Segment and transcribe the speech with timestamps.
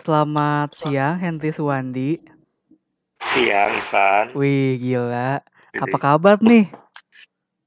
[0.00, 2.16] Selamat siang Henry Suwandi.
[3.20, 4.32] Siang, Ivan.
[4.32, 5.44] Wih, gila.
[5.76, 6.72] Apa kabar nih?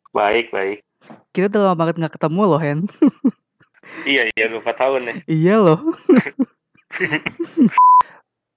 [0.09, 0.81] baik, baik.
[1.29, 2.89] Kita udah lama banget nggak ketemu loh, Hen.
[4.09, 5.17] Iya, iya, lupa tahun nih.
[5.29, 5.77] iya loh.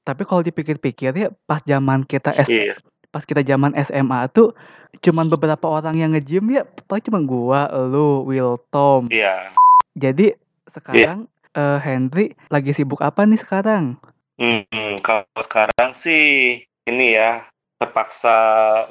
[0.08, 2.80] Tapi kalau dipikir-pikir ya, pas zaman kita S Iya,
[3.12, 4.56] pas kita zaman SMA tuh
[5.04, 9.12] cuman beberapa orang yang nge-gym ya, paling cuma gua, lu, Will, Tom.
[9.12, 9.52] iya.
[9.92, 10.32] Jadi
[10.72, 13.96] sekarang eh, Henry lagi sibuk apa nih sekarang?
[14.36, 17.48] Hmm, kalau sekarang sih ini ya
[17.80, 18.36] terpaksa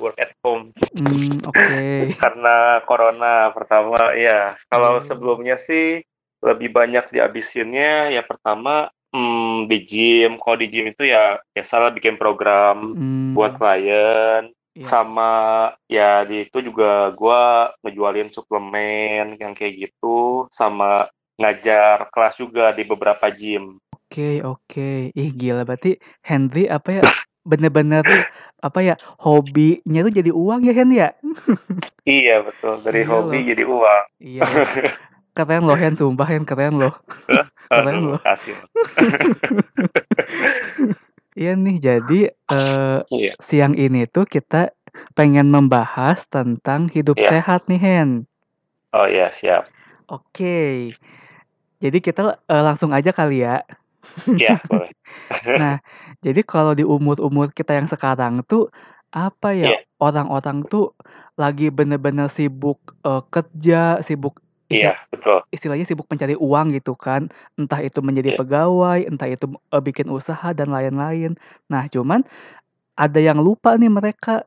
[0.02, 1.82] work at home Hmm, oke.
[2.24, 4.58] karena corona pertama ya.
[4.70, 5.04] Kalau Oh.
[5.06, 6.02] sebelumnya sih
[6.42, 10.42] lebih banyak dihabisinnya ya pertama hmm, di gym.
[10.42, 14.92] Kalau di gym itu ya biasalah bikin program Hmm, buat klien Iya.
[14.92, 15.32] sama
[15.88, 22.84] ya di itu juga gua ngejualin suplemen yang kayak gitu sama ngajar kelas juga di
[22.84, 23.80] beberapa gym.
[23.92, 25.12] Oke, oke.
[25.12, 27.04] Ih, gila berarti Henry apa ya?
[27.44, 28.06] Bener-bener
[28.58, 28.96] apa ya?
[29.20, 31.10] Hobinya tuh jadi uang ya, Hen ya?
[32.06, 33.48] Iya betul dari Iya hobi loh.
[33.50, 34.04] jadi uang.
[34.22, 34.42] Iya.
[35.34, 36.94] Keren loh, Hen, sumpah Hen keren loh.
[37.74, 38.22] Keren loh.
[38.22, 38.54] makasih.
[41.36, 43.34] Iya nih, jadi eh, Iya.
[43.44, 44.72] siang ini tuh kita
[45.12, 47.28] pengen membahas tentang hidup Iya.
[47.28, 48.10] sehat nih, Hen.
[48.96, 49.68] Oh iya siap.
[50.08, 50.96] Oke.
[51.80, 53.62] Jadi kita eh, langsung aja kali ya.
[54.30, 54.92] Iya boleh.
[55.58, 55.76] Nah,
[56.22, 58.70] jadi kalau di umur-umur kita yang sekarang tuh
[59.12, 59.76] apa ya?
[59.76, 59.80] Iya.
[59.96, 60.92] Orang-orang tuh
[61.40, 65.46] lagi bener-bener sibuk eh, kerja, sibuk Iya betul.
[65.54, 67.30] istilahnya sibuk mencari uang gitu kan.
[67.54, 68.40] Entah itu menjadi Iya.
[68.42, 71.38] pegawai, entah itu eh, bikin usaha dan lain-lain.
[71.70, 72.26] Nah, cuman
[72.98, 74.42] ada yang lupa nih mereka.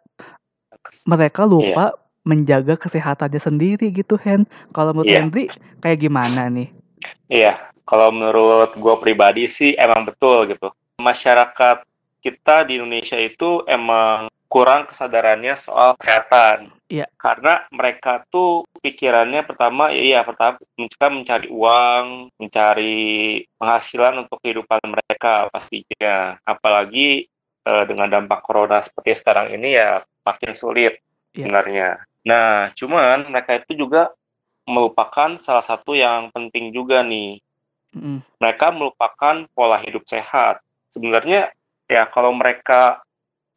[1.07, 1.51] Mereka Iya.
[1.51, 1.85] lupa
[2.27, 4.45] menjaga kesehatannya sendiri gitu, Hen.
[4.75, 5.23] Kalau menurut Iya.
[5.23, 5.45] Henry
[5.81, 6.69] kayak gimana nih?
[7.31, 7.73] Iya.
[7.89, 10.69] Kalau menurut gue pribadi sih emang betul gitu.
[11.01, 11.85] Masyarakat
[12.21, 16.73] kita di Indonesia itu emang kurang kesadarannya soal kesehatan.
[16.89, 17.05] Iya.
[17.21, 22.05] Karena mereka tuh pikirannya pertama ya iya pertama mereka mencari uang,
[22.41, 22.97] mencari
[23.61, 26.37] penghasilan untuk kehidupan mereka pastinya.
[26.45, 27.29] Apalagi
[27.65, 31.01] eh, dengan dampak corona seperti sekarang ini ya makin sulit
[31.37, 31.45] Iya.
[31.45, 31.89] sebenarnya.
[32.25, 34.11] Nah, cuman mereka itu juga
[34.69, 37.41] melupakan salah satu yang penting juga nih.
[37.97, 38.21] Mm-mm.
[38.37, 40.61] Mereka melupakan pola hidup sehat.
[40.93, 41.49] Sebenarnya
[41.89, 43.01] ya kalau mereka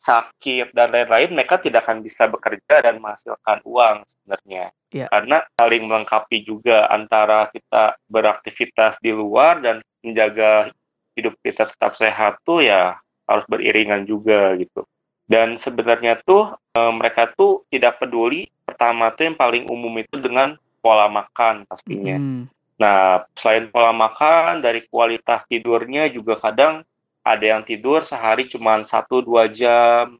[0.02, 4.74] sakit dan lain-lain, mereka tidak akan bisa bekerja dan menghasilkan uang sebenarnya.
[4.90, 5.06] Iya.
[5.14, 10.74] Karena saling melengkapi juga antara kita beraktivitas di luar dan menjaga
[11.14, 12.98] hidup kita tetap sehat tuh ya
[13.30, 14.88] harus beriringan juga gitu.
[15.30, 20.58] Dan sebenarnya tuh eh, mereka tuh tidak peduli pertama tuh yang paling umum itu dengan
[20.82, 22.18] pola makan pastinya.
[22.18, 22.50] Mm-mm.
[22.82, 26.82] Nah, selain pola makan, dari kualitas tidurnya juga kadang
[27.22, 30.18] ada yang tidur sehari cuma 1-2 jam.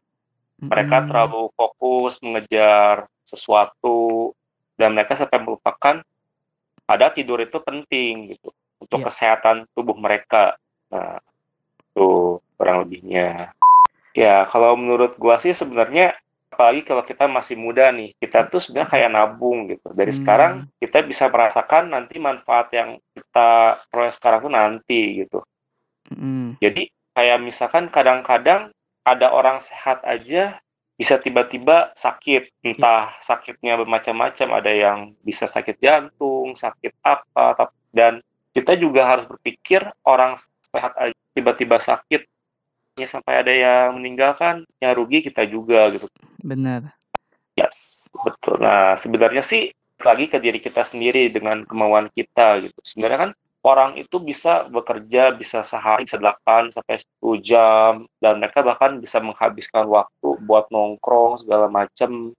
[0.62, 1.10] Mereka Mm-mm.
[1.10, 4.32] terlalu fokus mengejar sesuatu
[4.78, 6.06] dan mereka sampai melupakan
[6.86, 9.06] ada tidur itu penting gitu untuk Iya.
[9.10, 10.54] kesehatan tubuh mereka.
[10.94, 11.18] Nah,
[11.82, 13.58] itu kurang lebihnya.
[14.14, 16.14] Ya, kalau menurut gua sih sebenarnya
[16.62, 19.90] apalagi kalau kita masih muda nih, kita tuh sebenarnya kayak nabung gitu.
[19.98, 20.20] Dari Hmm.
[20.22, 25.42] sekarang kita bisa merasakan nanti manfaat yang kita peroleh sekarang tuh nanti gitu.
[26.14, 26.62] Mm-mm.
[26.62, 28.70] Jadi kayak misalkan kadang-kadang
[29.02, 30.62] ada orang sehat aja
[30.94, 38.22] bisa tiba-tiba sakit, entah sakitnya bermacam-macam, ada yang bisa sakit jantung, sakit apa, dan
[38.54, 40.38] kita juga harus berpikir orang
[40.70, 42.22] sehat aja tiba-tiba sakit,
[43.02, 46.06] ya sampai ada yang meninggalkan, yang rugi kita juga gitu.
[46.42, 46.94] Bener.
[47.56, 48.58] Yes, betul.
[48.62, 49.70] Nah, sebenarnya sih
[50.02, 52.80] lagi ke diri kita sendiri dengan kemauan kita gitu.
[52.82, 53.32] Sebenarnya kan
[53.62, 59.22] orang itu bisa bekerja bisa sehari bisa 8 sampai 10 jam dan mereka bahkan bisa
[59.22, 62.34] menghabiskan waktu buat nongkrong segala macem.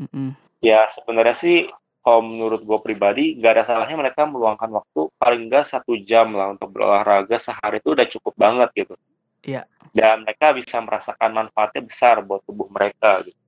[0.00, 0.32] Mm-mm.
[0.64, 1.68] Ya, sebenarnya sih
[2.02, 6.50] kalau menurut gue pribadi nggak ada salahnya mereka meluangkan waktu paling nggak satu jam lah
[6.50, 8.94] untuk berolahraga sehari itu udah cukup banget gitu.
[9.42, 9.68] Iya.
[9.92, 13.41] Dan mereka bisa merasakan manfaatnya besar buat tubuh mereka gitu.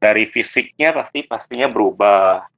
[0.00, 2.48] Dari fisiknya pasti pastinya berubah.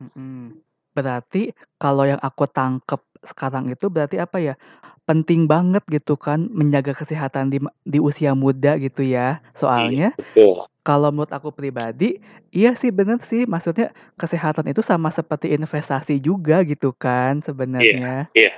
[0.94, 4.54] Berarti kalau yang aku tangkep sekarang itu berarti apa ya?
[5.02, 9.42] Penting banget gitu kan menjaga kesehatan di di usia muda gitu ya.
[9.58, 10.62] Soalnya Betul.
[10.86, 12.22] kalau menurut aku pribadi,
[12.54, 13.42] iya sih bener sih.
[13.42, 18.30] Maksudnya kesehatan itu sama seperti investasi juga gitu kan sebenarnya.
[18.38, 18.54] iya.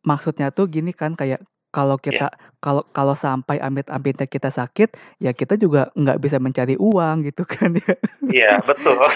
[0.00, 1.44] Maksudnya tuh gini kan kayak
[1.74, 2.30] kalau kita
[2.62, 7.74] kalau kalau sampai amit-amitnya kita sakit, ya kita juga nggak bisa mencari uang gitu kan
[7.74, 7.94] ya.
[8.30, 9.02] Iya, betul.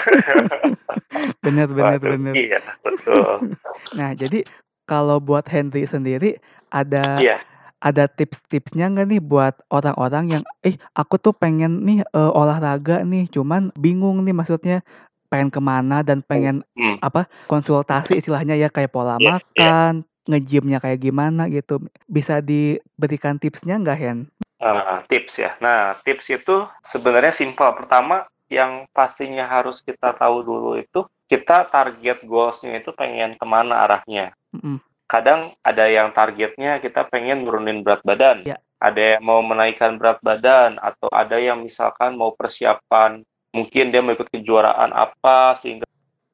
[1.46, 2.34] Bener bener Waduh, bener.
[2.34, 3.54] Iya, betul.
[3.98, 4.44] Nah, jadi
[4.84, 6.36] kalau buat Henry sendiri
[6.68, 7.40] ada Iya.
[7.80, 13.30] ada tips-tipsnya nggak nih buat orang-orang yang, "Eh, aku tuh pengen nih, eee, olahraga nih,
[13.30, 14.82] cuman bingung nih maksudnya
[15.30, 16.98] pengen ke mana dan pengen hmm.
[17.00, 19.32] apa, konsultasi istilahnya ya kayak pola Iya iya.
[19.38, 19.92] makan,
[20.28, 24.18] nge-gym-nya kayak gimana gitu." Bisa diberikan tipsnya nggak, Hen?
[24.60, 25.56] Uh, tips ya.
[25.58, 27.72] Nah, tips itu sebenarnya simpel.
[27.78, 33.84] Pertama, yang pastinya harus kita tahu dulu itu, kita target goals-nya itu pengen ke mana
[33.84, 34.32] arahnya.
[34.56, 34.80] Mhm.
[35.08, 38.44] Kadang ada yang targetnya kita pengen nurunin berat badan.
[38.44, 38.60] Ya.
[38.78, 44.14] Ada yang mau menaikkan berat badan, atau ada yang misalkan mau persiapan, mungkin dia mau
[44.14, 45.88] ikut kejuaraan apa, sehingga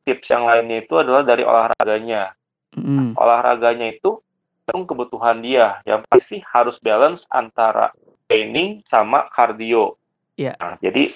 [0.05, 2.37] tips yang lainnya itu adalah dari olahraganya.
[2.75, 3.15] Mhm.
[3.17, 4.21] Olahraganya itu
[4.65, 5.79] tergantung kebutuhan dia.
[5.85, 7.93] Yang pasti harus balance antara
[8.26, 9.94] training sama kardio.
[10.35, 10.56] Iya.
[10.59, 11.15] Nah, jadi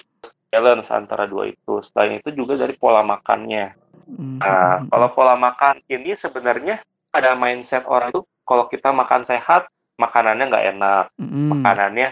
[0.53, 1.81] balance antara dua itu.
[1.81, 3.73] Selain itu juga dari pola makannya.
[4.09, 6.79] Mhm Nah, kalau pola makan ini sebenarnya
[7.11, 9.67] ada mindset orang itu kalau kita makan sehat,
[9.99, 11.59] makanannya nggak enak, Mhm.
[11.59, 12.09] makanannya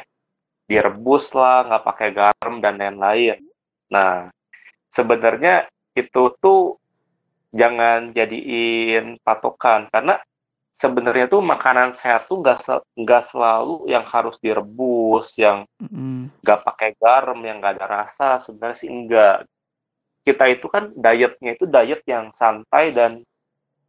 [0.67, 3.39] direbus lah, nggak pakai garam dan lain-lain.
[3.87, 4.27] Nah,
[4.91, 6.75] sebenarnya itu tuh
[7.51, 10.19] jangan jadiin patokan karena
[10.71, 15.65] sebenarnya tuh makanan sehat tuh nggak se- nggak selalu yang harus direbus, yang
[16.45, 18.37] nggak pakai garam, yang nggak ada rasa.
[18.37, 19.47] Sebenarnya sih enggak.
[20.21, 23.23] Kita itu kan dietnya itu diet yang santai dan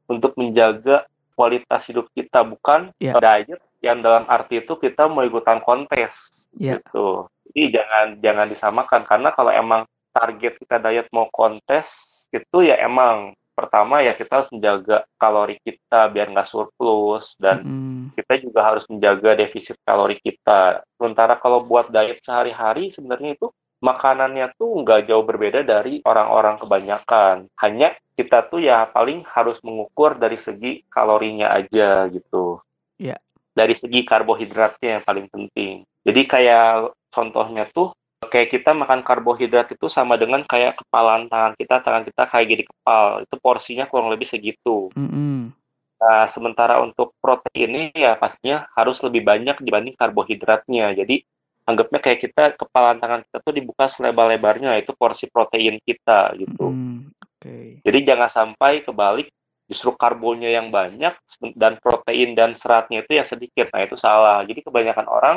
[0.09, 1.05] untuk menjaga
[1.37, 3.21] kualitas hidup kita, bukan Iya.
[3.21, 6.81] diet yang dalam arti itu kita mau ikutan kontes Iya.
[6.81, 7.29] gitu.
[7.53, 11.87] Jadi jangan jangan disamakan karena kalau emang target kita diet mau kontes
[12.33, 18.15] itu ya emang pertama ya kita harus menjaga kalori kita biar nggak surplus dan Mhm.
[18.15, 20.87] kita juga harus menjaga defisit kalori kita.
[20.95, 23.51] Sementara kalau buat diet sehari-hari sebenarnya itu
[23.83, 27.51] makanannya tuh nggak jauh berbeda dari orang-orang kebanyakan.
[27.59, 32.63] Hanya kita tuh ya paling harus mengukur dari segi kalorinya aja gitu.
[32.99, 33.19] Iya.
[33.55, 35.83] Dari segi karbohidratnya yang paling penting.
[36.07, 37.91] Jadi kayak contohnya tuh
[38.27, 42.63] kayak kita makan karbohidrat itu sama dengan kayak kepalan tangan kita, tangan kita kayak gini
[42.67, 43.23] kepal.
[43.23, 44.91] Itu porsinya kurang lebih segitu.
[44.99, 45.55] Mhm.
[45.99, 50.95] Nah, sementara untuk protein ini ya pastinya harus lebih banyak dibanding karbohidratnya.
[50.95, 51.23] Jadi
[51.67, 56.71] anggapnya kayak kita kepalan tangan kita tuh dibuka selebar-lebarnya itu porsi protein kita gitu.
[56.71, 56.99] Mhm.
[57.39, 57.83] Oke.
[57.83, 59.31] Jadi jangan sampai kebalik
[59.69, 61.13] justru karbonya yang banyak
[61.55, 63.67] dan protein dan seratnya itu yang sedikit.
[63.71, 64.43] Nah, itu salah.
[64.47, 65.37] Jadi kebanyakan orang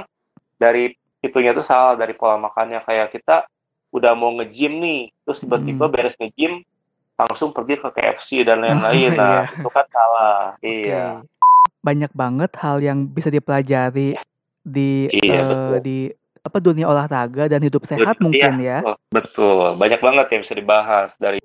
[0.56, 3.46] dari itunya tuh salah dari pola makannya kayak kita
[3.94, 5.94] udah mau nge-gym nih, terus tiba-tiba Mhm.
[5.94, 6.66] beres nge-gym
[7.16, 9.14] langsung pergi ke KFC dan Oh, lain-lain.
[9.14, 9.54] Nah, iya.
[9.54, 10.58] itu kan salah.
[10.58, 10.90] Oke.
[10.90, 11.06] Iya.
[11.82, 14.18] Banyak banget hal yang bisa dipelajari
[14.62, 15.78] di, Iya, betul.
[15.82, 15.98] di
[16.42, 18.78] apa, dunia olahraga dan hidup sehat Betul, iya, mungkin ya?
[18.82, 19.66] betul, betul.
[19.78, 21.42] Banyak banget yang bisa dibahas dari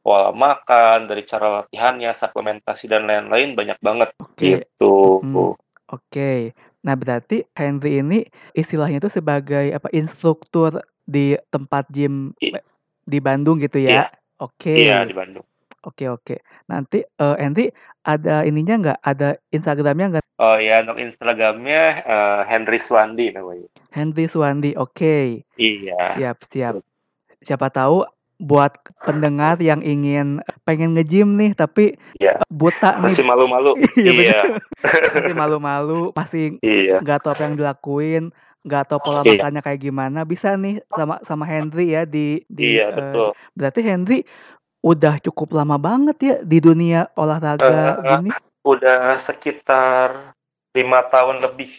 [0.00, 4.40] pola makan, dari cara latihannya, suplementasi dan lain-lain banyak banget Oke.
[4.40, 5.20] gitu.
[5.20, 5.52] Mhm.
[5.92, 6.56] Oke.
[6.82, 8.26] Nah, berarti Henry ini
[8.58, 12.58] istilahnya itu sebagai apa, instruktur di tempat gym I-
[13.06, 14.42] di Bandung gitu Iya, ya?
[14.42, 14.74] Oke.
[14.74, 15.46] iya di Bandung.
[15.82, 16.42] Oke oke.
[16.70, 17.66] Nanti, eee, Henry
[18.02, 20.24] ada ininya nggak, ada Instagram-nya nggak?
[20.38, 23.66] Oh ya, untuk Instagramnya eh, Henry Swandi namanya.
[23.94, 25.42] Henry Suwandi, oke.
[25.58, 26.18] Iya.
[26.18, 26.74] Siap siap.
[27.42, 28.06] Siapa tahu
[28.42, 32.38] buat pendengar yang ingin pengen nge-gym nih tapi Iya.
[32.50, 33.06] buta nih.
[33.10, 33.72] Masih malu-malu.
[33.98, 34.40] Iya Iya.
[35.14, 36.98] Masih malu-malu, masih Iya.
[37.02, 38.22] nggak tahu apa yang dilakuin,
[38.66, 39.30] nggak tahu pola Iya.
[39.34, 43.28] makannya kayak gimana, bisa nih sama sama Henry ya di di, Iya, eee, betul.
[43.58, 44.18] berarti Henry
[44.84, 48.30] udah cukup lama banget ya di dunia olahraga Eh, gini?
[48.66, 50.34] udah sekitar
[50.74, 51.70] lima tahun lebih,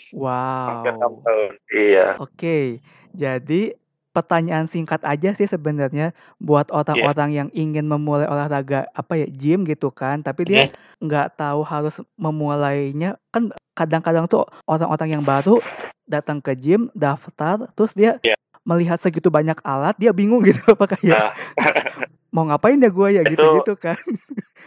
[0.68, 1.24] hampir Wow.
[1.26, 1.52] tahun.
[1.74, 2.08] Iya.
[2.22, 2.80] Oke.
[3.14, 3.74] Jadi
[4.14, 6.86] pertanyaan singkat aja sih sebenarnya buat Iya.
[6.86, 11.10] orang-orang yang ingin memulai olahraga apa ya, gym gitu kan, tapi dia Mhm.
[11.10, 13.18] nggak tahu harus memulainya.
[13.34, 15.58] Kan kadang-kadang tuh orang-orang yang baru
[16.06, 18.38] datang ke gym, daftar, terus dia Iya.
[18.64, 21.30] melihat segitu banyak alat, dia bingung gitu apakah ya Nah,
[22.34, 23.98] mau ngapain ya gua ya, itu gitu-gitu kan.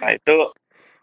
[0.03, 0.35] nah itu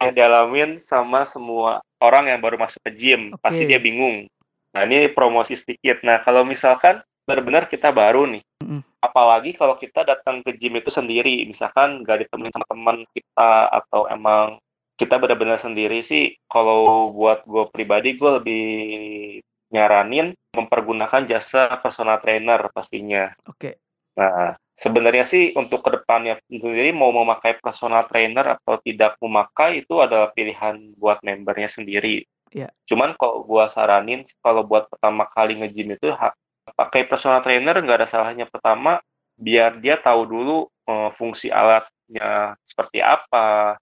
[0.04, 3.32] yang dialamin sama semua orang yang baru masuk ke gym.
[3.40, 4.28] Pasti dia bingung.
[4.76, 6.04] Nah, ini promosi sedikit.
[6.04, 8.82] Nah, kalau misalkan benar-benar kita baru nih, Mhm.
[9.00, 14.08] apalagi kalau kita datang ke gym itu sendiri, misalkan nggak ditemenin sama teman kita atau
[14.12, 14.60] emang
[14.94, 18.64] kita benar-benar sendiri sih, kalau buat gue pribadi, gue lebih
[19.74, 23.34] nyaranin mempergunakan jasa personal trainer pastinya.
[23.50, 23.82] Oke.
[24.14, 29.98] Nah, sebenarnya sih untuk ke depannya sendiri mau memakai personal trainer atau tidak memakai itu
[29.98, 32.22] adalah pilihan buat membernya sendiri.
[32.54, 32.70] Iya.
[32.86, 36.38] Cuman kalau gua saranin kalau buat pertama kali nge-gym itu ha-
[36.74, 39.00] pakai personal trainer nggak ada salahnya pertama
[39.38, 40.58] biar dia tahu dulu
[40.90, 43.78] eh, fungsi alatnya seperti apa,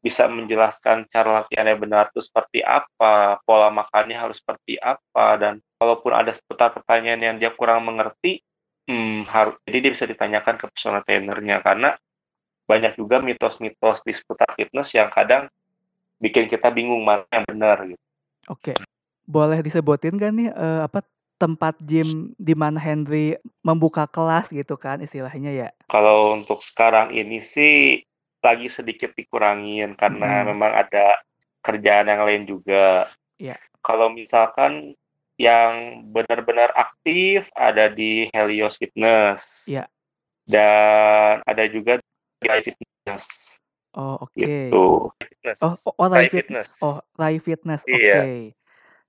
[0.00, 5.60] bisa menjelaskan cara latihan yang benar itu seperti apa, pola makannya harus seperti apa, dan
[5.76, 8.40] kalaupun ada seputar pertanyaan yang dia kurang mengerti,
[8.88, 11.94] hmm, harus jadi dia bisa ditanyakan ke personal trainernya karena
[12.64, 15.50] banyak juga mitos-mitos di seputar fitness yang kadang
[16.22, 18.04] bikin kita bingung mana yang benar gitu.
[18.48, 18.72] Oke.
[19.26, 21.06] Boleh disebutin gak nih uh, apa
[21.40, 23.32] tempat gym di mana Henry
[23.64, 25.68] membuka kelas gitu kan istilahnya ya?
[25.88, 28.04] Kalau untuk sekarang ini sih
[28.44, 30.46] lagi sedikit dikurangin karena hmm.
[30.52, 31.16] memang ada
[31.64, 33.08] kerjaan yang lain juga.
[33.40, 33.56] Yeah.
[33.80, 34.92] Kalau misalkan
[35.40, 39.64] yang benar-benar aktif ada di Helios Fitness.
[39.64, 39.88] Yeah.
[40.44, 41.96] Dan ada juga
[42.40, 43.56] di Rai Fitness.
[43.96, 44.36] Oh, oke.
[44.36, 44.68] Okay.
[44.68, 45.08] Gitu.
[45.64, 46.70] Oh, oh, oh Rai Fitness.
[46.84, 47.80] Oh, Rai Fitness.
[47.88, 47.96] Oke.
[47.96, 48.04] Okay.
[48.04, 48.59] Iya.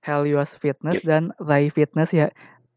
[0.02, 1.06] Helios Fitness yeah.
[1.06, 2.28] dan Rai Fitness ya.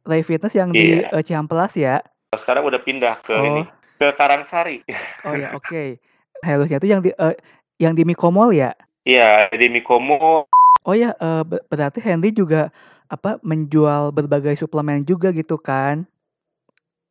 [0.05, 1.09] Rai Fitness yang yeah.
[1.09, 1.99] di uh, Ciamplas ya.
[2.37, 3.43] Sekarang udah pindah ke oh.
[3.43, 3.63] ini
[3.97, 4.85] ke Karangsari.
[5.25, 5.65] Oh ya, oke.
[5.65, 5.97] Okay.
[6.45, 7.33] Heliosnya itu yang di uh,
[7.81, 8.77] yang di Mikomol ya?
[9.07, 10.45] Iya, di Mikomol.
[10.85, 12.69] Oh ya, uh, berarti Henry juga
[13.09, 16.05] apa menjual berbagai suplemen juga gitu kan?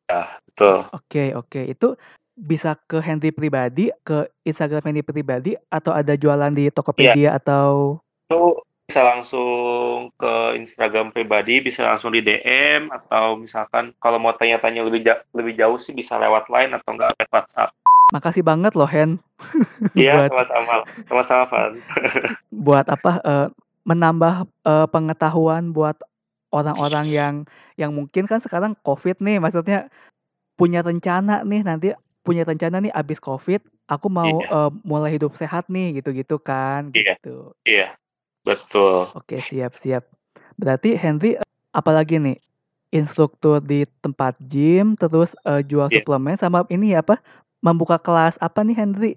[0.07, 0.87] Ya, betul.
[0.93, 1.49] Oke, okay, oke.
[1.51, 1.63] Okay.
[1.75, 1.99] Itu
[2.35, 7.39] bisa ke Henry pribadi, ke Instagram Henry pribadi atau ada jualan di Tokopedia ya.
[7.39, 8.41] atau itu
[8.85, 15.01] bisa langsung ke Instagram pribadi, bisa langsung di DM atau misalkan kalau mau tanya-tanya lebih
[15.01, 17.73] jauh, lebih jauh sih bisa lewat line atau enggak lewat WhatsApp.
[18.13, 19.17] Makasih banget loh Hen.
[19.97, 20.85] Iya, sama-sama.
[21.09, 21.71] Sama-sama, Van.
[22.65, 23.47] buat apa uh,
[23.89, 25.97] menambah uh, pengetahuan buat
[26.53, 27.33] orang-orang yang
[27.75, 29.89] yang mungkin kan sekarang Covid nih, maksudnya
[30.55, 31.87] punya rencana nih nanti
[32.21, 34.69] punya rencana nih abis Covid, aku mau iya.
[34.69, 36.93] uh, mulai hidup sehat nih gitu-gitu kan.
[36.93, 37.17] Iya.
[37.17, 37.51] Gitu.
[37.65, 37.97] Iya.
[38.45, 39.09] Betul.
[39.17, 40.05] Oke, siap-siap.
[40.55, 41.35] Berarti Henry
[41.73, 42.37] apalagi nih?
[42.93, 45.99] Instruktur di tempat gym, terus uh, jual yeah.
[45.99, 47.19] suplemen sama ini apa?
[47.59, 49.11] Membuka kelas apa nih Henry?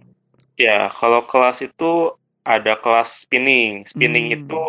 [0.59, 2.11] Ya, kalau kelas itu
[2.43, 3.87] ada kelas spinning.
[3.87, 4.37] Spinning hmm.
[4.43, 4.63] itu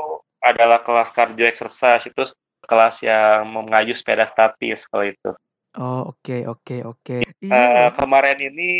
[0.44, 2.06] adalah kelas cardio exercise.
[2.06, 2.22] Itu
[2.70, 5.32] kelas yang mengayu sepeda statis kalau itu.
[5.74, 7.18] Oh, oke okay, oke okay, oke.
[7.26, 7.50] Okay.
[7.50, 8.72] Uh, kemarin ini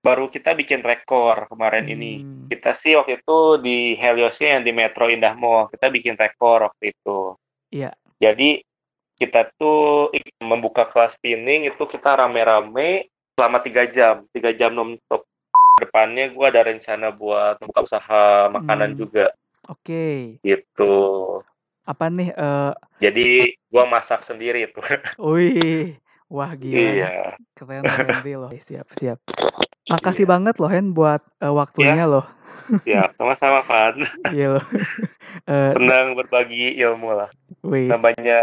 [0.00, 1.94] baru kita bikin rekor kemarin hmm.
[1.94, 2.12] ini.
[2.48, 6.96] Kita sih waktu itu di Heliosnya yang di Metro Indah Mall, kita bikin rekor waktu
[6.96, 7.36] itu.
[7.70, 7.92] Iya.
[8.20, 8.64] Jadi
[9.20, 10.08] kita tuh
[10.40, 15.24] membuka kelas spinning itu kita rame-rame selama tiga jam, tiga jam non-stop.
[15.80, 18.98] Depannya gue ada rencana buat membuka usaha makanan hmm.
[19.00, 19.26] juga.
[19.68, 20.40] Oke.
[20.40, 20.44] Okay.
[20.44, 20.94] Gitu.
[21.84, 22.32] Apa nih?
[22.36, 22.72] Uh...
[23.00, 24.84] Jadi gue masak sendiri tuh.
[25.20, 25.96] Wih,
[26.28, 26.76] wah gila.
[26.76, 27.08] Iya.
[27.56, 28.52] Keren banget loh.
[28.52, 29.18] Siap, siap.
[29.90, 30.30] Makasih iya.
[30.30, 32.06] banget loh Hen buat uh, waktunya ya.
[32.06, 32.26] loh.
[32.86, 33.98] Ya, sama-sama Van.
[34.36, 34.64] Iya loh.
[35.50, 37.30] Uh, Senang berbagi ilmu lah.
[37.66, 37.90] Wih.
[37.90, 38.40] Namanya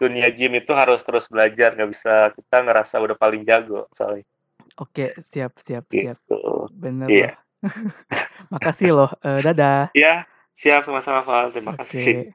[0.00, 4.24] dunia gym itu harus terus belajar, nggak bisa kita ngerasa udah paling jago soalnya.
[4.80, 6.16] Oke, siap, siap, gitu.
[6.16, 6.18] siap.
[6.72, 7.32] Bener iya.
[7.36, 7.36] loh.
[8.56, 9.10] Makasih loh.
[9.20, 9.92] Uh, dadah.
[9.92, 10.24] Iya,
[10.56, 11.52] siap sama-sama Van.
[11.52, 12.32] Terima kasih.